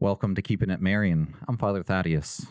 [0.00, 1.34] Welcome to Keeping It Marian.
[1.46, 2.46] I'm Father Thaddeus.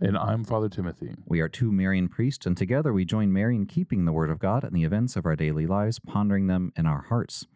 [0.00, 1.14] And I'm Father Timothy.
[1.24, 4.40] We are two Marian priests, and together we join Mary in keeping the Word of
[4.40, 7.46] God and the events of our daily lives, pondering them in our hearts.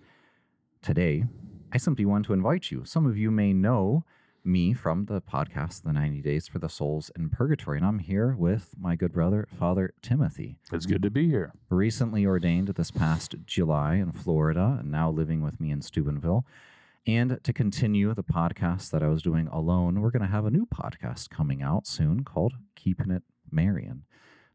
[0.83, 1.25] Today,
[1.73, 2.85] I simply want to invite you.
[2.85, 4.05] Some of you may know
[4.45, 8.37] me from the podcast, The 90 Days for the Souls in Purgatory, and I'm here
[8.39, 10.61] with my good brother, Father Timothy.
[10.73, 11.55] It's good to be here.
[11.71, 16.47] Recently ordained this past July in Florida, and now living with me in Steubenville.
[17.07, 20.51] And to continue the podcast that I was doing alone, we're going to have a
[20.51, 24.05] new podcast coming out soon called Keeping It Marian.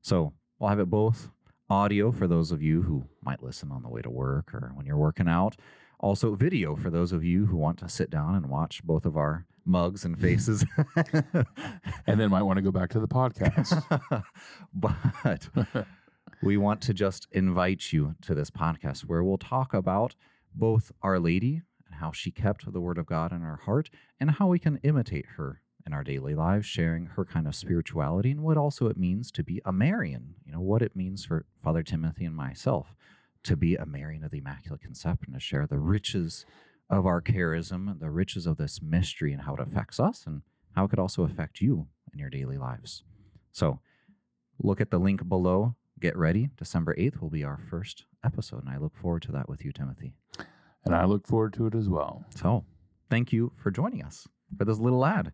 [0.02, 1.30] So we'll have it both
[1.70, 4.86] audio for those of you who might listen on the way to work or when
[4.86, 5.56] you're working out.
[6.00, 9.16] Also, video for those of you who want to sit down and watch both of
[9.16, 10.66] our mugs and faces.
[12.06, 13.82] and then might want to go back to the podcast.
[14.74, 15.50] but
[16.42, 20.16] we want to just invite you to this podcast where we'll talk about
[20.54, 21.62] both Our Lady
[21.94, 23.90] how she kept the Word of God in her heart
[24.20, 28.32] and how we can imitate her in our daily lives, sharing her kind of spirituality
[28.32, 31.46] and what also it means to be a Marian, you know, what it means for
[31.62, 32.96] Father Timothy and myself
[33.44, 36.46] to be a Marian of the Immaculate Conception, to share the riches
[36.90, 40.42] of our charism, the riches of this mystery and how it affects us and
[40.76, 43.04] how it could also affect you in your daily lives.
[43.52, 43.80] So
[44.62, 45.76] look at the link below.
[46.00, 46.50] Get ready.
[46.58, 49.72] December 8th will be our first episode, and I look forward to that with you,
[49.72, 50.14] Timothy.
[50.86, 52.26] And I look forward to it as well.
[52.36, 52.66] So
[53.10, 55.32] thank you for joining us for this little ad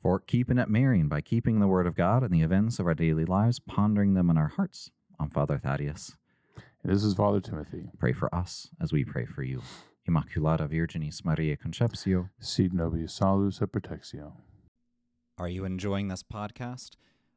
[0.00, 2.94] for keeping it Marian by keeping the Word of God and the events of our
[2.94, 4.90] daily lives, pondering them in our hearts.
[5.18, 6.16] I'm Father Thaddeus.
[6.84, 7.90] This is Father Timothy.
[7.98, 9.62] Pray for us as we pray for you.
[10.08, 12.30] Immaculata Virginis Mariae Conceptio.
[12.38, 14.34] Sit nobis salus et protectio.
[15.38, 16.90] Are you enjoying this podcast?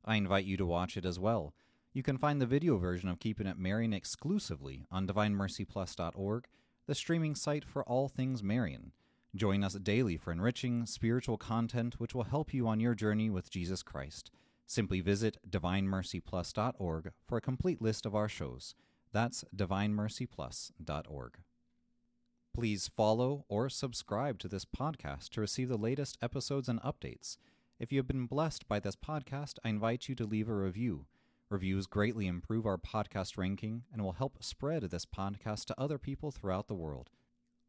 [0.05, 1.53] I invite you to watch it as well.
[1.91, 6.43] You can find the video version of Keeping It Marian exclusively on DivineMercyPlus.org,
[6.89, 8.91] the streaming site for all things Marian.
[9.35, 13.51] Join us daily for enriching spiritual content which will help you on your journey with
[13.51, 14.31] Jesus Christ.
[14.65, 18.73] Simply visit DivineMercyPlus.org for a complete list of our shows.
[19.13, 21.37] That's DivineMercyPlus.org.
[22.55, 27.37] Please follow or subscribe to this podcast to receive the latest episodes and updates.
[27.79, 31.05] If you have been blessed by this podcast, I invite you to leave a review.
[31.49, 36.29] Reviews greatly improve our podcast ranking and will help spread this podcast to other people
[36.29, 37.09] throughout the world.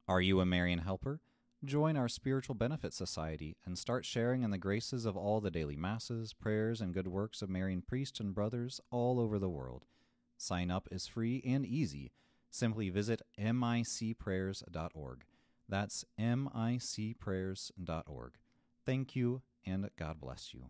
[0.07, 1.23] Are you a Marian helper?
[1.65, 5.77] Join our Spiritual Benefit Society and start sharing in the graces of all the daily
[5.77, 9.87] masses, prayers, and good works of Marian priests and brothers all over the world.
[10.37, 12.13] Sign up is free and easy.
[12.51, 15.25] Simply visit micprayers.org.
[15.69, 18.33] That's micprayers.org.
[18.85, 20.67] Thank you, and God bless you.